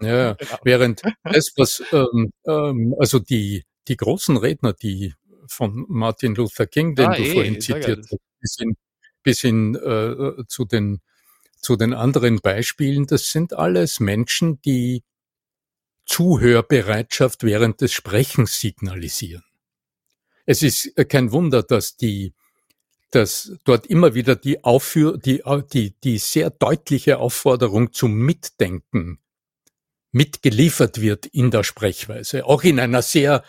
Ja, 0.00 0.34
genau. 0.34 0.58
während 0.62 1.02
das, 1.24 1.52
was 1.56 1.82
ähm, 1.92 2.32
ähm, 2.46 2.94
also 2.98 3.18
die, 3.18 3.64
die 3.88 3.96
großen 3.96 4.36
Redner, 4.36 4.72
die 4.72 5.14
von 5.48 5.86
Martin 5.88 6.34
Luther 6.34 6.66
King, 6.66 6.94
den 6.94 7.06
ah, 7.06 7.16
du 7.16 7.22
eh, 7.22 7.32
vorhin 7.32 7.60
zitiert 7.60 8.06
hast, 8.10 8.20
bis 8.40 8.56
hin, 8.58 8.76
bis 9.22 9.40
hin 9.40 9.74
äh, 9.74 10.44
zu, 10.46 10.64
den, 10.64 11.00
zu 11.60 11.76
den 11.76 11.94
anderen 11.94 12.38
Beispielen, 12.40 13.06
das 13.06 13.32
sind 13.32 13.54
alles 13.54 13.98
Menschen, 13.98 14.60
die 14.62 15.02
Zuhörbereitschaft 16.04 17.42
während 17.42 17.80
des 17.80 17.92
Sprechens 17.92 18.60
signalisieren. 18.60 19.44
Es 20.46 20.62
ist 20.62 20.94
kein 21.08 21.32
Wunder, 21.32 21.62
dass 21.62 21.96
die 21.96 22.34
dass 23.10 23.52
dort 23.64 23.86
immer 23.86 24.14
wieder 24.14 24.36
die 24.36 24.64
Aufführ 24.64 25.16
die, 25.16 25.42
die, 25.72 25.94
die 26.04 26.18
sehr 26.18 26.50
deutliche 26.50 27.18
Aufforderung 27.18 27.92
zum 27.92 28.14
Mitdenken 28.14 29.18
mitgeliefert 30.12 31.00
wird 31.00 31.26
in 31.26 31.50
der 31.50 31.64
Sprechweise, 31.64 32.46
auch 32.46 32.62
in 32.64 32.80
einer 32.80 33.02
sehr 33.02 33.44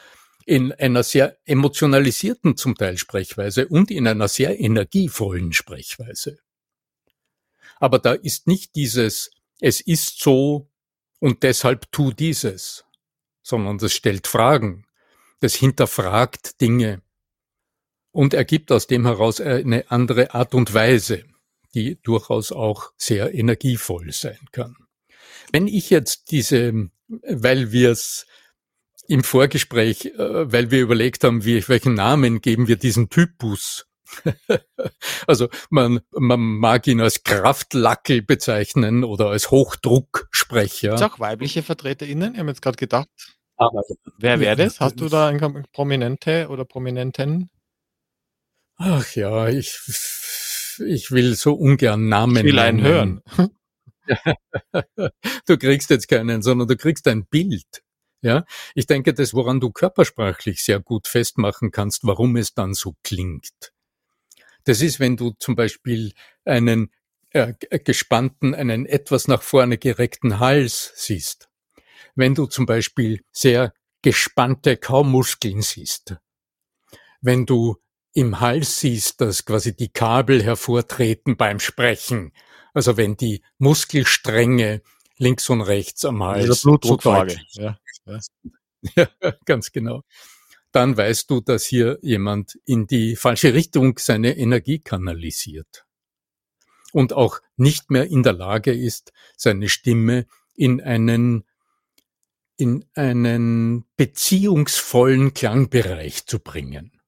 in 0.46 0.72
einer 0.72 1.04
sehr 1.04 1.38
emotionalisierten 1.46 2.58
zum 2.58 2.76
Teil 2.76 2.98
Sprechweise 2.98 3.68
und 3.68 3.92
in 3.92 4.08
einer 4.08 4.28
sehr 4.28 4.60
energievollen 4.60 5.54
Sprechweise. 5.54 6.40
Aber 7.80 8.00
da 8.00 8.14
ist 8.14 8.48
nicht 8.48 8.76
dieses, 8.76 9.30
es 9.60 9.80
ist 9.80 10.20
so 10.20 10.72
und 11.20 11.44
deshalb 11.44 11.92
tu 11.92 12.12
dieses, 12.12 12.84
sondern 13.44 13.78
das 13.78 13.94
stellt 13.94 14.26
Fragen, 14.26 14.88
das 15.40 15.54
hinterfragt 15.54 16.60
Dinge 16.62 17.04
und 18.12 18.34
ergibt 18.34 18.72
aus 18.72 18.88
dem 18.88 19.06
heraus 19.06 19.40
eine 19.40 19.92
andere 19.92 20.34
Art 20.34 20.56
und 20.56 20.74
Weise, 20.74 21.26
die 21.76 22.02
durchaus 22.02 22.52
auch 22.52 22.92
sehr 22.98 23.36
energievoll 23.36 24.12
sein 24.12 24.40
kann. 24.52 24.76
Wenn 25.52 25.68
ich 25.68 25.90
jetzt 25.90 26.32
diese, 26.32 26.90
weil 27.08 27.72
wir 27.72 27.92
es 27.92 28.26
im 29.08 29.24
Vorgespräch, 29.24 30.06
äh, 30.06 30.52
weil 30.52 30.72
wir 30.72 30.82
überlegt 30.82 31.24
haben, 31.24 31.44
wie, 31.44 31.68
welchen 31.68 31.96
Namen 31.96 32.42
geben 32.42 32.68
wir 32.68 32.78
diesen 32.78 33.10
Typus? 33.10 33.88
also 35.28 35.50
man, 35.70 36.02
man 36.12 36.40
mag 36.40 36.88
ihn 36.88 37.02
als 37.02 37.24
Kraftlackel 37.24 38.22
bezeichnen 38.22 39.04
oder 39.04 39.28
als 39.30 39.52
Hochdrucksprecher. 39.52 40.96
Gibt 40.96 41.04
auch 41.04 41.20
weibliche 41.20 41.64
VertreterInnen? 41.64 42.34
Ich 42.34 42.40
habe 42.40 42.50
jetzt 42.50 42.62
gerade 42.62 42.78
gedacht. 42.78 43.08
Aber, 43.58 43.84
Wer 44.18 44.40
wäre 44.40 44.56
das? 44.56 44.80
Hast 44.80 45.02
du 45.02 45.10
da 45.10 45.28
einen 45.28 45.66
Prominente 45.74 46.48
oder 46.50 46.64
Prominenten? 46.66 47.50
Ach 48.78 49.14
ja, 49.16 49.50
ich, 49.50 49.78
ich 50.86 51.12
will 51.12 51.36
so 51.36 51.54
ungern 51.54 52.08
Namen. 52.08 52.38
Ich 52.38 52.44
will 52.44 52.60
einen 52.60 52.82
hören. 52.82 53.22
du 55.46 55.58
kriegst 55.58 55.90
jetzt 55.90 56.08
keinen, 56.08 56.42
sondern 56.42 56.68
du 56.68 56.76
kriegst 56.76 57.08
ein 57.08 57.26
Bild. 57.26 57.84
Ja, 58.22 58.44
ich 58.76 58.86
denke, 58.86 59.14
das, 59.14 59.34
woran 59.34 59.62
du 59.62 59.72
körpersprachlich 59.72 60.62
sehr 60.62 60.82
gut 60.82 61.08
festmachen 61.08 61.72
kannst, 61.72 62.04
warum 62.04 62.36
es 62.36 62.54
dann 62.54 62.74
so 62.74 62.96
klingt. 63.02 63.72
Das 64.66 64.82
ist, 64.82 65.00
wenn 65.00 65.16
du 65.16 65.32
zum 65.40 65.56
Beispiel 65.56 66.12
einen 66.44 66.92
äh, 67.32 67.54
gespannten, 67.86 68.54
einen 68.54 68.86
etwas 68.86 69.28
nach 69.28 69.42
vorne 69.42 69.78
gereckten 69.78 70.40
Hals 70.40 70.92
siehst. 70.96 71.50
Wenn 72.16 72.36
du 72.36 72.46
zum 72.48 72.66
Beispiel 72.66 73.22
sehr 73.32 73.74
gespannte 74.02 74.76
Kaumuskeln 74.78 75.62
siehst. 75.62 76.18
Wenn 77.22 77.46
du 77.46 77.78
im 78.14 78.40
Hals 78.40 78.80
siehst, 78.80 79.22
dass 79.22 79.46
quasi 79.46 79.76
die 79.76 79.90
Kabel 79.90 80.44
hervortreten 80.44 81.38
beim 81.38 81.60
Sprechen 81.60 82.34
Also 82.80 82.96
wenn 82.96 83.18
die 83.18 83.42
Muskelstränge 83.58 84.82
links 85.18 85.50
und 85.50 85.60
rechts 85.60 86.06
am 86.06 86.24
Hals 86.24 86.50
also 86.50 86.70
Blutdruckwaage. 86.70 87.38
So 87.50 87.62
ja, 87.62 87.78
ja. 88.06 88.20
ja, 89.22 89.34
ganz 89.44 89.74
genau. 89.74 90.04
Dann 90.72 90.96
weißt 90.96 91.30
du, 91.30 91.42
dass 91.42 91.66
hier 91.66 92.00
jemand 92.02 92.58
in 92.64 92.88
die 92.88 93.18
falsche 93.18 93.54
Richtung 93.54 94.00
seine 94.00 94.38
Energie 94.38 94.80
kanalisiert 94.80 95.84
und 96.94 97.12
auch 97.12 97.42
nicht 97.58 97.92
mehr 97.92 98.06
in 98.06 98.24
der 98.24 98.32
Lage 98.32 98.72
ist, 98.72 99.12
seine 99.36 99.68
Stimme 99.68 100.26
in 100.56 100.80
einen 100.80 101.44
in 102.56 102.86
einen 102.94 103.84
beziehungsvollen 103.98 105.34
Klangbereich 105.34 106.28
zu 106.28 106.40
bringen. 106.40 106.99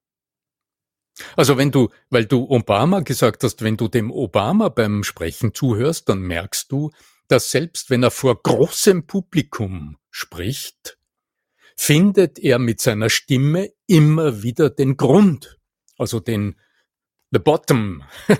Also 1.35 1.57
wenn 1.57 1.71
du, 1.71 1.89
weil 2.09 2.25
du 2.25 2.49
Obama 2.49 3.01
gesagt 3.01 3.43
hast, 3.43 3.61
wenn 3.63 3.77
du 3.77 3.87
dem 3.87 4.11
Obama 4.11 4.69
beim 4.69 5.03
Sprechen 5.03 5.53
zuhörst, 5.53 6.09
dann 6.09 6.21
merkst 6.21 6.71
du, 6.71 6.91
dass 7.27 7.51
selbst 7.51 7.89
wenn 7.89 8.03
er 8.03 8.11
vor 8.11 8.41
großem 8.41 9.07
Publikum 9.07 9.97
spricht, 10.09 10.97
findet 11.77 12.39
er 12.39 12.59
mit 12.59 12.81
seiner 12.81 13.09
Stimme 13.09 13.71
immer 13.87 14.43
wieder 14.43 14.69
den 14.69 14.97
Grund, 14.97 15.57
also 15.97 16.19
den 16.19 16.55
the 17.31 17.39
bottom 17.39 18.03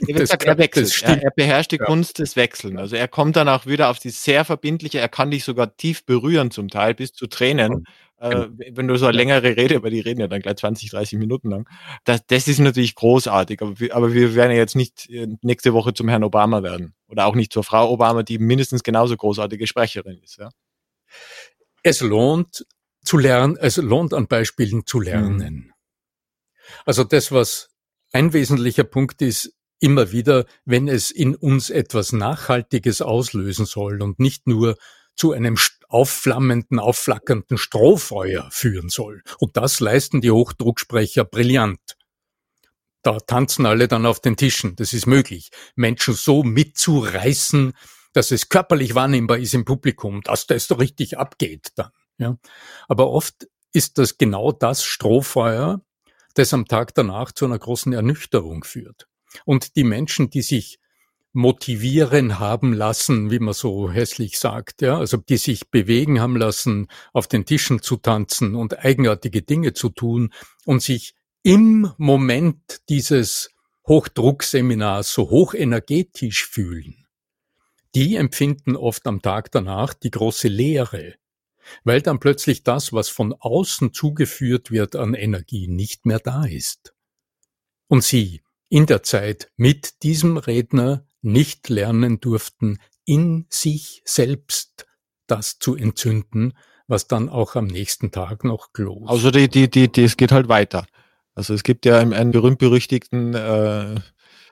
Gesagt, 0.00 0.44
er 0.44 0.58
wechselt. 0.58 1.02
Er, 1.02 1.22
er, 1.22 1.30
beherrscht 1.30 1.72
die 1.72 1.76
ja. 1.76 1.84
Kunst 1.84 2.18
des 2.18 2.36
Wechseln. 2.36 2.78
Also 2.78 2.96
er 2.96 3.08
kommt 3.08 3.36
dann 3.36 3.48
auch 3.48 3.66
wieder 3.66 3.90
auf 3.90 3.98
die 3.98 4.10
sehr 4.10 4.44
verbindliche, 4.44 5.00
er 5.00 5.08
kann 5.08 5.30
dich 5.30 5.44
sogar 5.44 5.76
tief 5.76 6.04
berühren 6.04 6.50
zum 6.50 6.68
Teil, 6.68 6.94
bis 6.94 7.12
zu 7.12 7.26
Tränen. 7.26 7.84
Äh, 8.20 8.30
genau. 8.30 8.46
wenn 8.72 8.88
du 8.88 8.96
so 8.96 9.06
eine 9.06 9.16
längere 9.16 9.56
Rede, 9.56 9.76
über 9.76 9.90
die 9.90 10.00
reden 10.00 10.20
ja 10.20 10.26
dann 10.26 10.40
gleich 10.40 10.56
20, 10.56 10.90
30 10.90 11.18
Minuten 11.18 11.50
lang. 11.50 11.68
Das, 12.04 12.26
das 12.26 12.48
ist 12.48 12.58
natürlich 12.58 12.96
großartig, 12.96 13.62
aber 13.62 13.78
wir, 13.78 13.94
aber 13.94 14.12
wir 14.12 14.34
werden 14.34 14.50
ja 14.50 14.58
jetzt 14.58 14.74
nicht 14.74 15.08
äh, 15.10 15.28
nächste 15.42 15.72
Woche 15.72 15.94
zum 15.94 16.08
Herrn 16.08 16.24
Obama 16.24 16.62
werden. 16.62 16.94
Oder 17.06 17.26
auch 17.26 17.36
nicht 17.36 17.52
zur 17.52 17.62
Frau 17.62 17.90
Obama, 17.90 18.24
die 18.24 18.38
mindestens 18.38 18.82
genauso 18.82 19.16
großartige 19.16 19.66
Sprecherin 19.66 20.18
ist. 20.18 20.38
Ja? 20.38 20.50
Es 21.82 22.00
lohnt 22.00 22.66
zu 23.04 23.18
lernen, 23.18 23.56
es 23.56 23.76
lohnt 23.76 24.12
an 24.12 24.26
Beispielen 24.26 24.84
zu 24.84 25.00
lernen. 25.00 25.54
Mhm. 25.54 25.72
Also 26.84 27.04
das, 27.04 27.30
was 27.30 27.70
ein 28.12 28.32
wesentlicher 28.32 28.84
Punkt 28.84 29.22
ist, 29.22 29.54
immer 29.80 30.10
wieder, 30.10 30.44
wenn 30.64 30.88
es 30.88 31.10
in 31.10 31.36
uns 31.36 31.70
etwas 31.70 32.12
Nachhaltiges 32.12 33.00
auslösen 33.00 33.64
soll 33.64 34.02
und 34.02 34.18
nicht 34.18 34.46
nur 34.46 34.76
zu 35.18 35.32
einem 35.32 35.58
aufflammenden, 35.88 36.78
aufflackernden 36.78 37.58
Strohfeuer 37.58 38.48
führen 38.50 38.88
soll. 38.88 39.22
Und 39.38 39.56
das 39.56 39.80
leisten 39.80 40.20
die 40.20 40.30
Hochdrucksprecher 40.30 41.24
brillant. 41.24 41.96
Da 43.02 43.18
tanzen 43.18 43.66
alle 43.66 43.88
dann 43.88 44.06
auf 44.06 44.20
den 44.20 44.36
Tischen. 44.36 44.76
Das 44.76 44.92
ist 44.92 45.06
möglich. 45.06 45.50
Menschen 45.76 46.14
so 46.14 46.42
mitzureißen, 46.42 47.72
dass 48.12 48.30
es 48.30 48.48
körperlich 48.48 48.94
wahrnehmbar 48.94 49.38
ist 49.38 49.54
im 49.54 49.64
Publikum, 49.64 50.22
dass 50.22 50.46
das 50.46 50.70
richtig 50.78 51.18
abgeht 51.18 51.72
dann. 51.76 51.90
Ja. 52.18 52.36
Aber 52.88 53.10
oft 53.10 53.48
ist 53.72 53.98
das 53.98 54.18
genau 54.18 54.52
das 54.52 54.84
Strohfeuer, 54.84 55.80
das 56.34 56.54
am 56.54 56.66
Tag 56.66 56.94
danach 56.94 57.32
zu 57.32 57.44
einer 57.44 57.58
großen 57.58 57.92
Ernüchterung 57.92 58.64
führt. 58.64 59.08
Und 59.44 59.76
die 59.76 59.84
Menschen, 59.84 60.30
die 60.30 60.42
sich 60.42 60.78
motivieren 61.38 62.40
haben 62.40 62.72
lassen, 62.72 63.30
wie 63.30 63.38
man 63.38 63.54
so 63.54 63.92
hässlich 63.92 64.40
sagt, 64.40 64.82
ja, 64.82 64.98
also 64.98 65.18
die 65.18 65.36
sich 65.36 65.70
bewegen 65.70 66.20
haben 66.20 66.36
lassen, 66.36 66.88
auf 67.12 67.28
den 67.28 67.46
Tischen 67.46 67.80
zu 67.80 67.96
tanzen 67.96 68.56
und 68.56 68.80
eigenartige 68.80 69.42
Dinge 69.42 69.72
zu 69.72 69.88
tun 69.88 70.32
und 70.66 70.82
sich 70.82 71.14
im 71.44 71.92
Moment 71.96 72.80
dieses 72.88 73.50
Hochdruckseminars 73.86 75.12
so 75.12 75.30
hochenergetisch 75.30 76.44
fühlen, 76.44 77.06
die 77.94 78.16
empfinden 78.16 78.74
oft 78.74 79.06
am 79.06 79.22
Tag 79.22 79.52
danach 79.52 79.94
die 79.94 80.10
große 80.10 80.48
Leere, 80.48 81.14
weil 81.84 82.02
dann 82.02 82.18
plötzlich 82.18 82.64
das, 82.64 82.92
was 82.92 83.08
von 83.08 83.32
außen 83.32 83.94
zugeführt 83.94 84.72
wird 84.72 84.96
an 84.96 85.14
Energie, 85.14 85.68
nicht 85.68 86.04
mehr 86.04 86.18
da 86.18 86.44
ist. 86.46 86.94
Und 87.86 88.02
sie 88.02 88.42
in 88.68 88.86
der 88.86 89.04
Zeit 89.04 89.52
mit 89.56 90.02
diesem 90.02 90.36
Redner 90.36 91.06
nicht 91.22 91.68
lernen 91.68 92.20
durften, 92.20 92.78
in 93.04 93.46
sich 93.50 94.02
selbst 94.04 94.86
das 95.26 95.58
zu 95.58 95.76
entzünden, 95.76 96.54
was 96.86 97.06
dann 97.06 97.28
auch 97.28 97.54
am 97.54 97.66
nächsten 97.66 98.10
Tag 98.10 98.44
noch 98.44 98.72
glost. 98.72 99.08
Also 99.08 99.30
die, 99.30 99.48
die, 99.48 99.70
die, 99.70 99.90
die, 99.90 100.04
es 100.04 100.16
geht 100.16 100.32
halt 100.32 100.48
weiter. 100.48 100.86
Also 101.34 101.54
es 101.54 101.62
gibt 101.62 101.84
ja 101.86 101.98
einen 101.98 102.32
berühmt-berüchtigten 102.32 103.34
äh, 103.34 104.00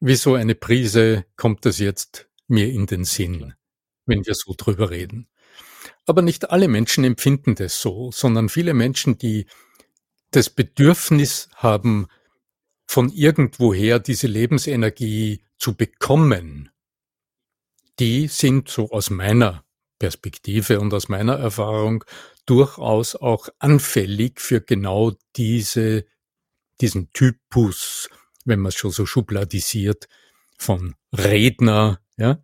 wie 0.00 0.16
so 0.16 0.36
eine 0.36 0.54
Prise, 0.54 1.26
kommt 1.36 1.66
das 1.66 1.78
jetzt 1.78 2.30
mir 2.48 2.70
in 2.70 2.86
den 2.86 3.04
Sinn, 3.04 3.52
wenn 4.06 4.24
wir 4.24 4.34
so 4.34 4.54
drüber 4.56 4.88
reden. 4.88 5.28
Aber 6.06 6.22
nicht 6.22 6.50
alle 6.50 6.68
Menschen 6.68 7.04
empfinden 7.04 7.56
das 7.56 7.82
so, 7.82 8.10
sondern 8.10 8.48
viele 8.48 8.72
Menschen, 8.72 9.18
die 9.18 9.44
das 10.34 10.50
Bedürfnis 10.50 11.48
haben, 11.54 12.06
von 12.86 13.10
irgendwoher 13.10 13.98
diese 13.98 14.26
Lebensenergie 14.26 15.44
zu 15.58 15.74
bekommen, 15.74 16.70
die 17.98 18.26
sind 18.28 18.68
so 18.68 18.90
aus 18.90 19.10
meiner 19.10 19.64
Perspektive 19.98 20.80
und 20.80 20.92
aus 20.92 21.08
meiner 21.08 21.34
Erfahrung 21.38 22.04
durchaus 22.46 23.14
auch 23.14 23.48
anfällig 23.58 24.40
für 24.40 24.60
genau 24.60 25.12
diese 25.36 26.04
diesen 26.80 27.12
Typus, 27.12 28.10
wenn 28.44 28.58
man 28.58 28.70
es 28.70 28.74
schon 28.74 28.90
so 28.90 29.06
schubladisiert, 29.06 30.08
von 30.58 30.96
Redner, 31.12 32.00
ja, 32.16 32.42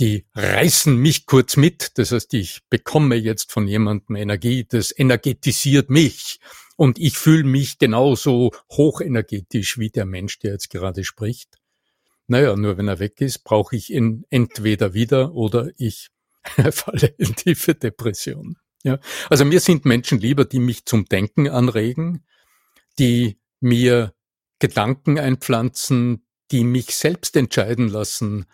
die 0.00 0.26
reißen 0.34 0.96
mich 0.96 1.26
kurz 1.26 1.56
mit. 1.56 1.98
Das 1.98 2.12
heißt, 2.12 2.32
ich 2.34 2.60
bekomme 2.70 3.16
jetzt 3.16 3.50
von 3.52 3.66
jemandem 3.66 4.16
Energie, 4.16 4.64
das 4.64 4.96
energetisiert 4.96 5.90
mich. 5.90 6.40
Und 6.76 6.98
ich 6.98 7.18
fühle 7.18 7.44
mich 7.44 7.78
genauso 7.78 8.52
hochenergetisch 8.70 9.78
wie 9.78 9.90
der 9.90 10.06
Mensch, 10.06 10.38
der 10.38 10.52
jetzt 10.52 10.70
gerade 10.70 11.02
spricht. 11.02 11.58
Naja, 12.28 12.54
nur 12.54 12.76
wenn 12.78 12.86
er 12.86 13.00
weg 13.00 13.20
ist, 13.20 13.42
brauche 13.42 13.74
ich 13.74 13.90
ihn 13.90 14.24
entweder 14.30 14.94
wieder 14.94 15.32
oder 15.32 15.70
ich 15.76 16.10
falle 16.70 17.14
in 17.18 17.34
tiefe 17.34 17.74
Depression. 17.74 18.58
Ja, 18.84 19.00
also 19.28 19.44
mir 19.44 19.58
sind 19.58 19.86
Menschen 19.86 20.20
lieber, 20.20 20.44
die 20.44 20.60
mich 20.60 20.84
zum 20.84 21.06
Denken 21.06 21.48
anregen, 21.48 22.24
die 22.98 23.40
mir 23.60 24.14
Gedanken 24.60 25.18
einpflanzen, 25.18 26.24
die 26.52 26.62
mich 26.62 26.94
selbst 26.94 27.34
entscheiden 27.36 27.88
lassen, 27.88 28.46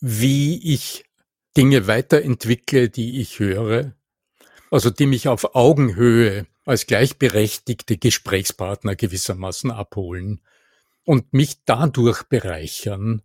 wie 0.00 0.74
ich 0.74 1.04
Dinge 1.56 1.86
weiterentwickle, 1.86 2.88
die 2.88 3.20
ich 3.20 3.38
höre, 3.38 3.94
also 4.70 4.90
die 4.90 5.06
mich 5.06 5.28
auf 5.28 5.54
Augenhöhe 5.54 6.46
als 6.64 6.86
gleichberechtigte 6.86 7.96
Gesprächspartner 7.96 8.94
gewissermaßen 8.94 9.70
abholen 9.70 10.42
und 11.04 11.32
mich 11.32 11.64
dadurch 11.64 12.24
bereichern, 12.24 13.22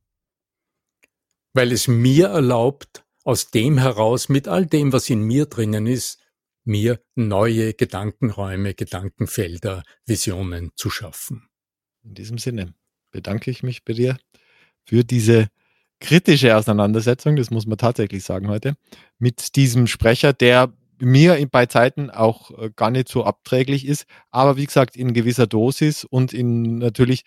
weil 1.54 1.72
es 1.72 1.88
mir 1.88 2.28
erlaubt, 2.28 3.04
aus 3.26 3.52
dem 3.52 3.78
heraus 3.78 4.30
mit 4.30 4.48
all 4.48 4.66
dem, 4.66 4.92
was 4.94 5.10
in 5.10 5.22
mir 5.22 5.46
drinnen 5.46 5.88
ist, 5.88 6.20
mir 6.66 7.02
neue 7.16 7.74
Gedankenräume, 7.74 8.74
Gedankenfelder, 8.74 9.84
Visionen 10.06 10.72
zu 10.76 10.90
schaffen. 10.90 11.50
In 12.04 12.16
diesem 12.16 12.38
Sinne 12.38 12.74
bedanke 13.12 13.52
ich 13.52 13.64
mich 13.64 13.84
bei 13.84 13.94
dir 13.94 14.18
für 14.86 15.04
diese 15.04 15.50
kritische 16.04 16.56
Auseinandersetzung, 16.56 17.36
das 17.36 17.50
muss 17.50 17.66
man 17.66 17.78
tatsächlich 17.78 18.24
sagen 18.24 18.50
heute, 18.50 18.76
mit 19.18 19.56
diesem 19.56 19.88
Sprecher, 19.88 20.34
der 20.34 20.72
mir 21.00 21.48
bei 21.50 21.66
Zeiten 21.66 22.10
auch 22.12 22.52
äh, 22.58 22.70
gar 22.76 22.92
nicht 22.92 23.08
so 23.08 23.24
abträglich 23.24 23.88
ist, 23.88 24.06
aber 24.30 24.58
wie 24.58 24.66
gesagt 24.66 24.96
in 24.96 25.13
gewisser 25.13 25.48
Dosis 25.48 26.04
und 26.04 26.34
in 26.34 26.78
natürlich 26.78 27.24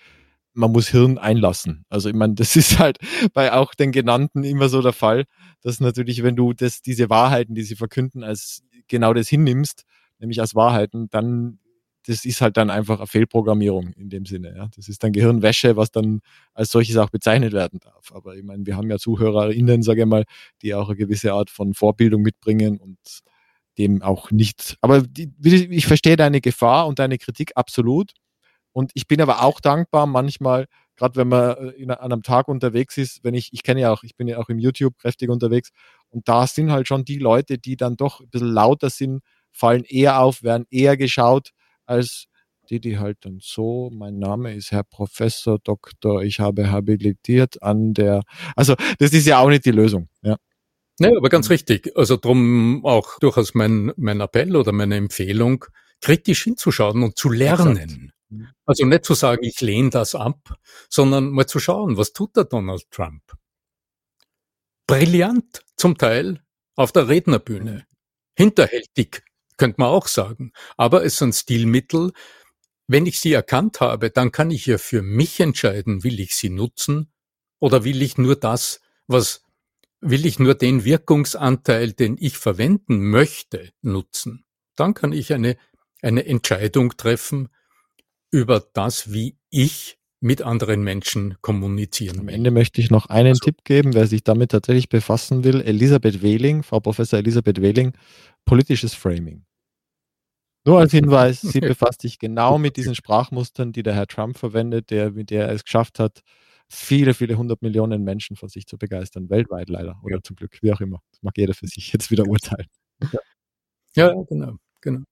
man 0.56 0.72
muss 0.72 0.88
Hirn 0.88 1.18
einlassen. 1.18 1.84
Also 1.90 2.08
ich 2.08 2.14
meine, 2.14 2.34
das 2.34 2.56
ist 2.56 2.78
halt 2.78 2.98
bei 3.34 3.52
auch 3.52 3.74
den 3.74 3.92
genannten 3.92 4.44
immer 4.44 4.68
so 4.68 4.80
der 4.82 4.92
Fall, 4.92 5.24
dass 5.62 5.80
natürlich, 5.80 6.22
wenn 6.22 6.36
du 6.36 6.52
das, 6.52 6.82
diese 6.82 7.10
Wahrheiten, 7.10 7.54
die 7.54 7.62
sie 7.62 7.76
verkünden, 7.76 8.24
als 8.24 8.62
genau 8.88 9.12
das 9.12 9.28
hinnimmst, 9.28 9.84
nämlich 10.18 10.40
als 10.40 10.54
Wahrheiten, 10.54 11.08
dann 11.10 11.58
das 12.06 12.24
ist 12.24 12.40
halt 12.40 12.56
dann 12.56 12.70
einfach 12.70 12.98
eine 12.98 13.06
Fehlprogrammierung 13.06 13.92
in 13.94 14.08
dem 14.08 14.26
Sinne. 14.26 14.54
Ja. 14.56 14.68
Das 14.74 14.88
ist 14.88 15.02
dann 15.02 15.12
Gehirnwäsche, 15.12 15.76
was 15.76 15.90
dann 15.90 16.20
als 16.54 16.70
solches 16.70 16.96
auch 16.96 17.10
bezeichnet 17.10 17.52
werden 17.52 17.80
darf. 17.80 18.12
Aber 18.12 18.36
ich 18.36 18.44
meine, 18.44 18.64
wir 18.64 18.76
haben 18.76 18.90
ja 18.90 18.98
ZuhörerInnen, 18.98 19.82
sage 19.82 20.02
ich 20.02 20.06
mal, 20.06 20.24
die 20.62 20.74
auch 20.74 20.88
eine 20.88 20.96
gewisse 20.96 21.32
Art 21.32 21.50
von 21.50 21.74
Vorbildung 21.74 22.22
mitbringen 22.22 22.78
und 22.78 22.98
dem 23.78 24.02
auch 24.02 24.30
nicht. 24.30 24.76
Aber 24.80 25.02
die, 25.02 25.32
ich 25.44 25.86
verstehe 25.86 26.16
deine 26.16 26.40
Gefahr 26.40 26.86
und 26.86 26.98
deine 26.98 27.18
Kritik 27.18 27.52
absolut. 27.56 28.12
Und 28.72 28.90
ich 28.94 29.06
bin 29.06 29.20
aber 29.20 29.42
auch 29.42 29.60
dankbar 29.60 30.06
manchmal, 30.06 30.66
gerade 30.96 31.16
wenn 31.16 31.28
man 31.28 31.56
äh, 31.56 31.70
in, 31.70 31.90
an 31.90 32.12
einem 32.12 32.22
Tag 32.22 32.48
unterwegs 32.48 32.96
ist, 32.96 33.24
wenn 33.24 33.34
ich, 33.34 33.52
ich 33.52 33.62
kenne 33.62 33.80
ja 33.80 33.92
auch, 33.92 34.02
ich 34.02 34.16
bin 34.16 34.28
ja 34.28 34.38
auch 34.38 34.48
im 34.48 34.58
YouTube 34.58 34.98
kräftig 34.98 35.30
unterwegs 35.30 35.70
und 36.10 36.28
da 36.28 36.46
sind 36.46 36.70
halt 36.70 36.86
schon 36.86 37.04
die 37.04 37.18
Leute, 37.18 37.58
die 37.58 37.76
dann 37.76 37.96
doch 37.96 38.20
ein 38.20 38.28
bisschen 38.28 38.52
lauter 38.52 38.90
sind, 38.90 39.22
fallen 39.50 39.84
eher 39.84 40.20
auf, 40.20 40.42
werden 40.42 40.66
eher 40.70 40.96
geschaut, 40.96 41.52
als 41.86 42.26
die, 42.70 42.80
die 42.80 42.98
halt 42.98 43.18
dann 43.20 43.38
so, 43.40 43.90
mein 43.92 44.18
Name 44.18 44.54
ist 44.54 44.72
Herr 44.72 44.82
Professor 44.82 45.58
Doktor, 45.58 46.22
ich 46.22 46.40
habe 46.40 46.70
habilitiert 46.70 47.62
an 47.62 47.94
der, 47.94 48.22
also 48.56 48.74
das 48.98 49.12
ist 49.12 49.26
ja 49.26 49.38
auch 49.38 49.48
nicht 49.48 49.64
die 49.64 49.70
Lösung, 49.70 50.08
ja. 50.22 50.36
Nee, 50.98 51.14
aber 51.14 51.28
ganz 51.28 51.50
richtig. 51.50 51.92
Also 51.94 52.16
drum 52.16 52.84
auch 52.84 53.18
durchaus 53.18 53.54
mein, 53.54 53.92
mein 53.96 54.20
Appell 54.20 54.56
oder 54.56 54.72
meine 54.72 54.96
Empfehlung, 54.96 55.66
kritisch 56.00 56.44
hinzuschauen 56.44 57.02
und 57.02 57.18
zu 57.18 57.28
lernen. 57.28 57.76
Exakt. 57.76 58.54
Also 58.64 58.86
nicht 58.86 59.04
zu 59.04 59.14
sagen, 59.14 59.44
ich 59.44 59.60
lehne 59.60 59.90
das 59.90 60.14
ab, 60.14 60.56
sondern 60.88 61.30
mal 61.30 61.46
zu 61.46 61.60
schauen, 61.60 61.96
was 61.96 62.12
tut 62.12 62.34
der 62.36 62.44
Donald 62.44 62.90
Trump? 62.90 63.22
Brillant 64.86 65.64
zum 65.76 65.98
Teil 65.98 66.40
auf 66.76 66.92
der 66.92 67.08
Rednerbühne. 67.08 67.86
Hinterhältig, 68.36 69.22
könnte 69.56 69.80
man 69.80 69.88
auch 69.88 70.08
sagen. 70.08 70.52
Aber 70.76 71.04
es 71.04 71.18
sind 71.18 71.34
Stilmittel. 71.34 72.12
Wenn 72.86 73.06
ich 73.06 73.20
sie 73.20 73.32
erkannt 73.32 73.80
habe, 73.80 74.10
dann 74.10 74.32
kann 74.32 74.50
ich 74.50 74.66
ja 74.66 74.78
für 74.78 75.02
mich 75.02 75.40
entscheiden, 75.40 76.04
will 76.04 76.20
ich 76.20 76.34
sie 76.34 76.50
nutzen 76.50 77.12
oder 77.58 77.84
will 77.84 78.02
ich 78.02 78.16
nur 78.18 78.36
das, 78.36 78.80
was 79.06 79.42
will 80.00 80.26
ich 80.26 80.38
nur 80.38 80.54
den 80.54 80.84
Wirkungsanteil, 80.84 81.92
den 81.92 82.16
ich 82.20 82.38
verwenden 82.38 83.10
möchte, 83.10 83.70
nutzen. 83.82 84.44
Dann 84.76 84.94
kann 84.94 85.12
ich 85.12 85.32
eine, 85.32 85.56
eine 86.02 86.26
Entscheidung 86.26 86.96
treffen, 86.96 87.48
über 88.30 88.60
das, 88.60 89.12
wie 89.12 89.38
ich 89.50 89.98
mit 90.20 90.42
anderen 90.42 90.82
Menschen 90.82 91.36
kommunizieren. 91.40 92.20
Am 92.20 92.28
Ende 92.28 92.50
möchte 92.50 92.80
ich 92.80 92.90
noch 92.90 93.06
einen 93.06 93.28
also, 93.28 93.44
Tipp 93.44 93.64
geben, 93.64 93.94
wer 93.94 94.06
sich 94.06 94.24
damit 94.24 94.50
tatsächlich 94.50 94.88
befassen 94.88 95.44
will. 95.44 95.60
Elisabeth 95.60 96.22
Wehling, 96.22 96.62
Frau 96.62 96.80
Professor 96.80 97.18
Elisabeth 97.18 97.62
Wehling, 97.62 97.92
politisches 98.44 98.94
Framing. 98.94 99.45
Nur 100.66 100.80
als 100.80 100.90
Hinweis, 100.90 101.40
sie 101.40 101.60
befasst 101.60 102.02
sich 102.02 102.18
genau 102.18 102.58
mit 102.58 102.76
diesen 102.76 102.96
Sprachmustern, 102.96 103.72
die 103.72 103.84
der 103.84 103.94
Herr 103.94 104.08
Trump 104.08 104.36
verwendet, 104.36 104.90
der, 104.90 105.12
mit 105.12 105.30
der 105.30 105.46
er 105.46 105.54
es 105.54 105.64
geschafft 105.64 106.00
hat, 106.00 106.22
viele, 106.68 107.14
viele 107.14 107.38
hundert 107.38 107.62
Millionen 107.62 108.02
Menschen 108.02 108.36
von 108.36 108.48
sich 108.48 108.66
zu 108.66 108.76
begeistern, 108.76 109.30
weltweit 109.30 109.68
leider 109.68 109.96
oder 110.02 110.16
ja. 110.16 110.22
zum 110.22 110.34
Glück, 110.34 110.58
wie 110.62 110.72
auch 110.72 110.80
immer. 110.80 111.00
Das 111.12 111.22
mag 111.22 111.38
jeder 111.38 111.54
für 111.54 111.68
sich 111.68 111.92
jetzt 111.92 112.10
wieder 112.10 112.26
urteilen. 112.26 112.66
Ja, 113.94 114.12
genau, 114.28 114.56
genau. 114.82 115.04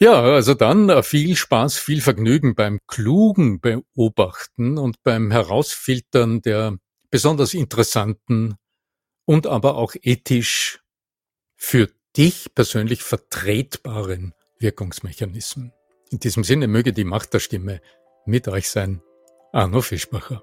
Ja, 0.00 0.22
also 0.22 0.54
dann 0.54 0.88
äh, 0.88 1.02
viel 1.02 1.36
Spaß, 1.36 1.76
viel 1.78 2.00
Vergnügen 2.00 2.54
beim 2.54 2.78
klugen 2.86 3.60
Beobachten 3.60 4.78
und 4.78 5.02
beim 5.02 5.30
Herausfiltern 5.30 6.40
der 6.40 6.78
besonders 7.10 7.52
interessanten 7.52 8.56
und 9.26 9.46
aber 9.46 9.76
auch 9.76 9.94
ethisch 10.00 10.80
für 11.56 11.90
dich 12.16 12.54
persönlich 12.54 13.02
vertretbaren 13.02 14.32
Wirkungsmechanismen. 14.58 15.72
In 16.10 16.18
diesem 16.20 16.44
Sinne 16.44 16.68
möge 16.68 16.92
die 16.92 17.04
Macht 17.04 17.34
der 17.34 17.40
Stimme 17.40 17.80
mit 18.26 18.48
euch 18.48 18.68
sein. 18.70 19.02
Arno 19.52 19.80
Fischbacher. 19.80 20.42